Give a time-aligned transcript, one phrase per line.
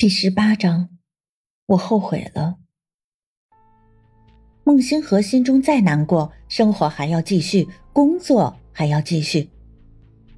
[0.00, 0.90] 第十八章，
[1.66, 2.58] 我后悔了。
[4.62, 9.50] 孟星河心中再难过，生活还要继续，工作还要继续。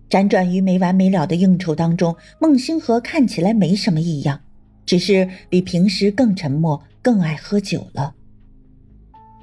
[0.09, 4.41] 辗转于没完没了的应酬当中，孟星河看起来没什么异样，
[4.87, 8.15] 只是比平时更沉默，更爱喝酒了。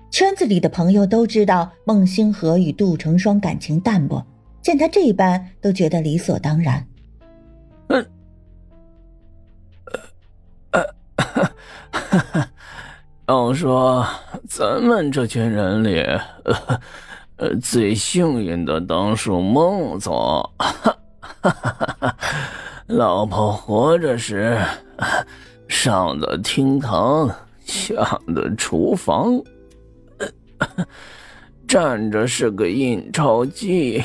[0.09, 4.25] 圈子里的朋友都知道孟星河与杜成双感情淡薄，
[4.63, 6.84] 见他这般，都觉得理所当然。
[7.89, 8.04] 嗯
[13.28, 14.06] 要说
[14.47, 16.01] 咱们这群人里，
[17.37, 20.50] 呃，最幸运的当属孟总，
[22.87, 24.57] 老婆活着时
[25.68, 27.29] 上的厅堂，
[27.65, 29.42] 下的厨房，
[31.68, 34.02] 站着是个印钞机，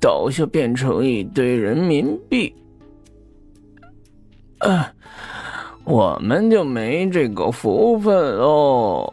[0.00, 2.54] 倒下变成一堆人民币，
[4.60, 4.92] 啊。
[5.84, 9.12] 我们就没这个福分喽。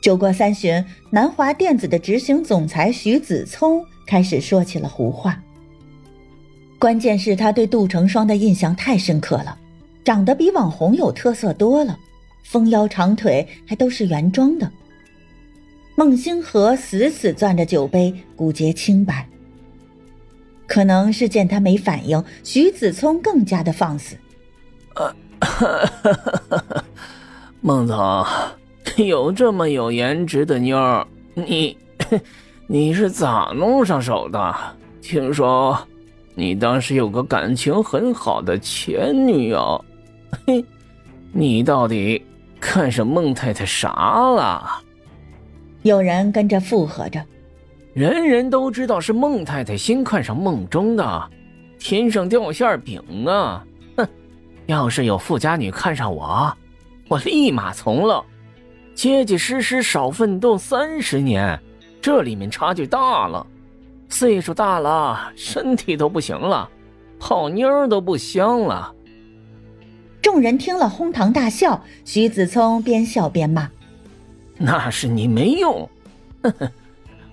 [0.00, 5.40] 酒过三巡，南华电子的执行总裁徐子聪开始说起了胡话。
[6.78, 9.56] 关键是，他对杜成双的印象太深刻了，
[10.04, 11.96] 长得比网红有特色多了，
[12.42, 14.70] 丰腰长腿，还都是原装的。
[15.94, 19.28] 孟星河死死攥着酒杯，骨节清白。
[20.72, 24.16] 可能是见他没反应，徐子聪更加的放肆。
[27.60, 28.24] 孟总，
[28.96, 31.76] 有这么有颜值的妞儿，你
[32.66, 34.54] 你是咋弄上手的？
[35.02, 35.78] 听说
[36.34, 39.84] 你当时有个感情很好的前女友，
[40.46, 40.64] 嘿，
[41.32, 42.24] 你到底
[42.58, 43.90] 看上孟太太啥
[44.30, 44.66] 了？
[45.82, 47.22] 有人跟着附和着。
[47.94, 51.30] 人人都知道是孟太太先看上孟中的，
[51.78, 53.62] 天上掉馅饼啊！
[53.98, 54.08] 哼，
[54.64, 56.56] 要是有富家女看上我，
[57.08, 58.24] 我立马从了，
[58.94, 61.60] 结结实实少奋斗三十年。
[62.00, 63.46] 这里面差距大了，
[64.08, 66.68] 岁数大了，身体都不行了，
[67.20, 68.90] 泡妞都不香了。
[70.22, 73.68] 众人听了哄堂大笑，徐子聪边笑边骂
[74.56, 75.86] ：“那是你没用。”
[76.42, 76.72] 呵呵。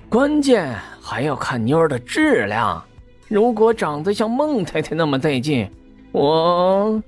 [0.10, 2.84] 关键还要看妞的质量，
[3.28, 5.70] 如果长得像孟太太那么带劲，
[6.12, 7.02] 我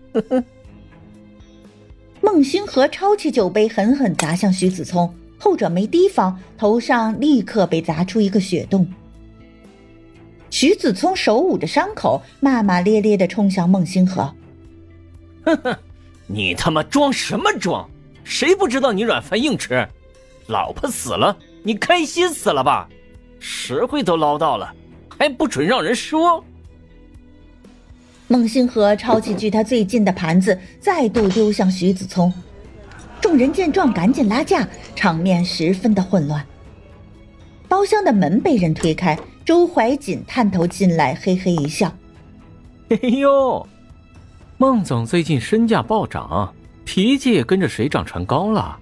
[2.21, 8.87] 孟星河抄起酒杯，狠狠砸向徐子聪，后者没提防，头上立刻被砸出一个血洞。
[10.51, 14.31] 徐子聪手捂着伤口，骂骂咧咧的冲向孟星河
[15.43, 15.75] ：“哼哼，
[16.27, 17.89] 你他妈装什么装？
[18.23, 19.87] 谁不知道你软饭硬吃？
[20.45, 22.87] 老婆死了。”你开心死了吧？
[23.39, 24.71] 实惠都捞到了，
[25.17, 26.43] 还不准让人说。
[28.27, 32.31] 孟星河抄起距他最近的盘子，再度丢向徐子聪。
[33.19, 36.45] 众人见状，赶紧拉架，场面十分的混乱。
[37.67, 41.93] 包厢的门被人推开，周怀瑾探头进来，嘿嘿一笑
[42.89, 43.67] ：“哎呦，
[44.57, 46.53] 孟总最近身价暴涨，
[46.85, 48.79] 脾气也跟着水涨船高了。”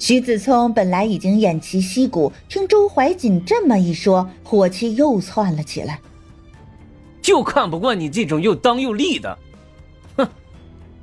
[0.00, 6.00] 徐子聪本来已经偃旗息鼓，听周怀瑾这么一说，火气又窜了起来。
[7.20, 9.38] 就看不惯你这种又当又立的，
[10.16, 10.26] 哼！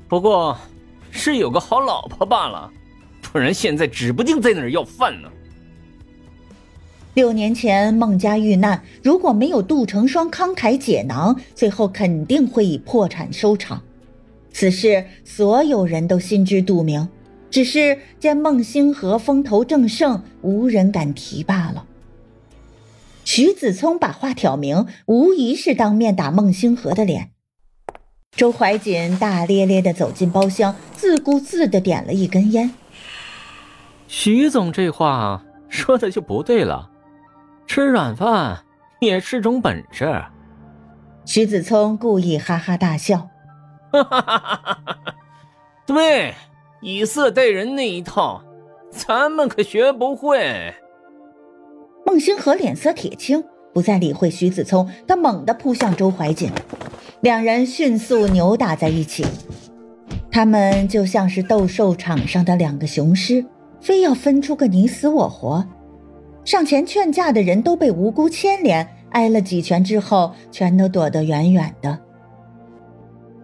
[0.07, 0.57] 不过，
[1.11, 2.71] 是有个好老婆罢了，
[3.21, 5.29] 不然现在指不定在哪儿要饭呢。
[7.13, 13.79] 六年前孟家遇难，如果没有杜成双慷慨解囊，最后肯定会以破产收场。
[14.51, 17.07] 此事所有人都心知肚明。
[17.57, 21.88] 只是见孟星河风头正盛，无人敢提罢了。
[23.25, 27.31] 徐子聪把话挑明，无疑是当面打孟星河的脸。
[28.29, 32.75] 周怀瑾大咧咧的走进包厢，自顾自的点了一根烟。
[34.07, 36.91] 徐总这话说的就不对了，
[37.66, 38.66] 吃软饭
[39.00, 40.25] 也是种本事。
[41.25, 43.30] 徐子聪故意哈哈大笑，
[43.92, 45.15] 哈哈哈哈哈！
[45.88, 46.36] 对。
[46.81, 48.44] 以色待人那一套，
[48.91, 50.74] 咱们可学不会。
[52.06, 53.44] 孟星河脸色铁青，
[53.74, 56.51] 不再理会徐子聪，他猛地扑向周怀瑾，
[57.21, 59.25] 两人迅速扭打在一起。
[60.31, 63.44] 他们就像是斗兽场上的两个雄狮，
[63.81, 65.65] 非要分出个你死我活。
[66.45, 71.97] 上前劝架的人都被无辜牵连，挨了几拳之后，全都躲得远远的。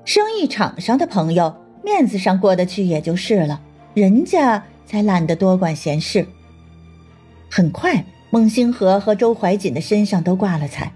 [0.05, 1.62] 生意场上的朋友。
[1.83, 3.61] 面子上过得去也就是了，
[3.93, 6.25] 人家才懒得多管闲事。
[7.51, 10.91] 很快，孟星河和周怀瑾的身上都挂了彩，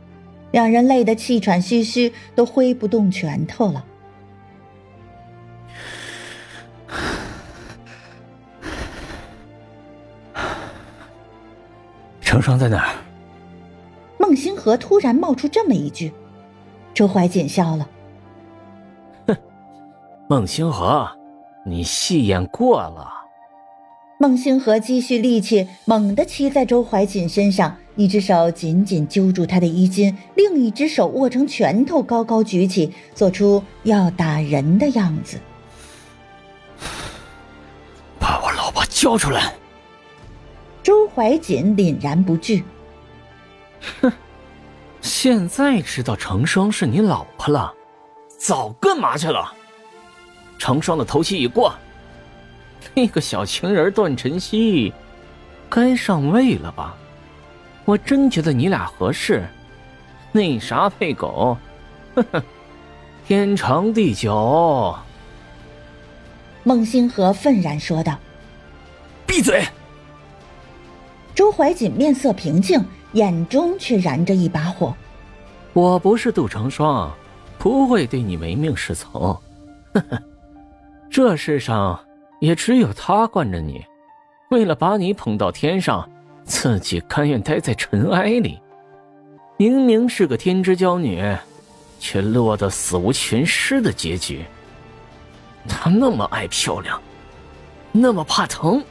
[0.52, 3.86] 两人累得气喘吁吁，都挥不动拳头了。
[12.22, 12.96] 程霜在哪儿？
[14.18, 16.12] 孟星河突然冒出这么一句，
[16.94, 17.97] 周怀瑾笑了：“哼，
[20.30, 21.10] 孟星河，
[21.66, 23.14] 你戏演过了。”
[24.20, 35.40] 孟星河积蓄力气，猛地骑在周怀瑾身上，一只手紧紧揪住他的衣襟，另一只手握成拳头，高高举起，做出要打人的样子。
[38.20, 39.54] 把我老婆交出来！
[40.84, 42.66] 周怀瑾凛然不惧。
[44.02, 44.12] 哼，
[45.00, 47.74] 现在知道成双是你老婆了，
[48.38, 49.54] 早干嘛去了？
[50.58, 51.74] 成双的头期已过，
[52.94, 54.94] 那个小情人段晨曦，
[55.70, 56.96] 该上位了吧？
[57.86, 59.48] 我真觉得你俩合适，
[60.32, 61.58] 那啥配狗，
[62.16, 62.44] 呵呵，
[63.26, 64.94] 天长地久。
[66.64, 68.18] 孟星河愤然说道
[69.26, 69.64] ：“闭嘴！”
[71.34, 72.84] 周怀瑾面色平静，
[73.14, 74.94] 眼中却燃着一把火。
[75.72, 77.10] 我不是杜成双，
[77.58, 79.14] 不会对你唯命是从。
[79.94, 80.22] 呵呵，
[81.10, 82.00] 这世上
[82.40, 83.84] 也只有他惯着你，
[84.52, 86.08] 为了把你捧到天上，
[86.44, 88.60] 自己甘愿待在尘埃里。
[89.58, 91.24] 明明是个天之娇女，
[92.00, 94.46] 却落得死无全尸的结局。
[95.68, 97.02] 他那么爱漂亮，
[97.92, 98.84] 那么怕疼。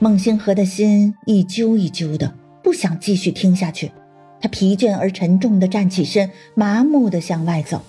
[0.00, 3.92] 孟星河的心一揪一揪的，不想继续听下去。
[4.40, 7.82] 他疲倦而沉重的站起身，麻木的向外走。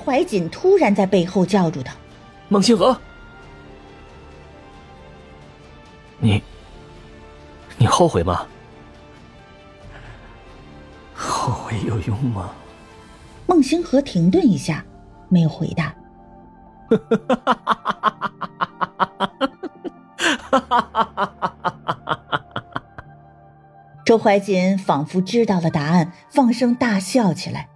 [0.00, 1.94] 周怀瑾突然在背后叫住他
[2.48, 2.98] ：“孟星河，
[6.18, 6.42] 你，
[7.76, 8.46] 你后悔吗？
[11.12, 12.48] 后悔有用吗？”
[13.46, 14.82] 孟星河停顿一下，
[15.28, 15.94] 没有回答。
[24.06, 27.68] 周怀瑾仿佛知道了答案，放声大笑起来。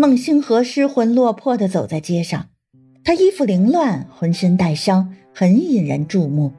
[0.00, 2.46] 孟星河失魂落魄地走在街上，
[3.02, 6.52] 他衣服凌乱，浑身带伤，很引人注目。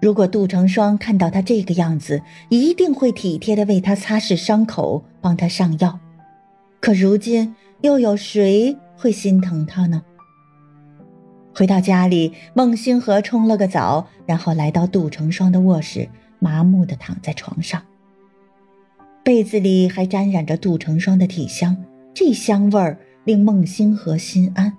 [0.00, 6.00] 如果杜成双看到他这个样子，一定会体贴地为他擦拭伤口，帮他上药。
[6.80, 10.02] 可如今，又有谁会心疼他呢？
[11.54, 17.82] 回到家里，孟星河冲了个澡，然后来到杜成双的卧室，麻木地躺在床上。
[19.22, 21.76] 被子里还沾染着杜成双的体香，
[22.14, 24.72] 这香味儿令孟星河心安。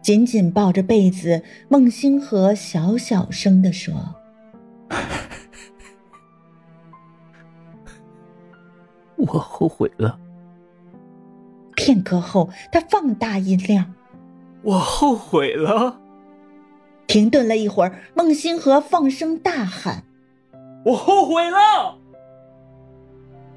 [0.00, 3.94] 紧紧抱着被子，孟星河小小声的说
[9.16, 10.18] ：“我后悔了。”
[11.76, 13.94] 片刻后，他放大音量。
[14.62, 16.00] 我后悔了。
[17.06, 20.04] 停顿了一会儿，孟星河放声大喊
[20.86, 21.98] ：“我后悔了！”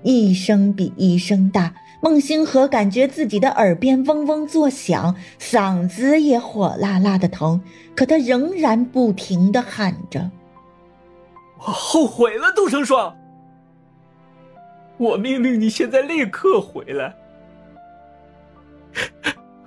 [0.04, 7.62] 一声比一声大，孟星河感觉自己的耳边嗡嗡作响，嗓子也火辣辣的疼，
[7.96, 10.32] 可他仍然不停的喊着
[11.62, 13.16] ：“我后悔了，杜成双！
[14.98, 17.16] 我命令你现在立刻回来。”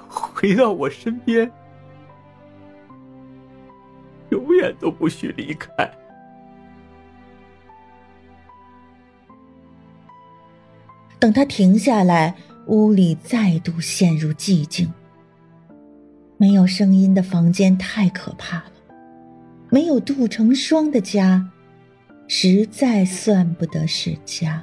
[0.09, 1.51] 回到我身边，
[4.31, 5.91] 永远都不许离开。
[11.25, 12.35] 等他停下来，
[12.67, 14.93] 屋里再度陷入寂静。
[16.37, 18.73] 没有声音的房间太可怕了，
[19.71, 21.51] 没有杜成双的家，
[22.29, 24.63] 实在算不得是家。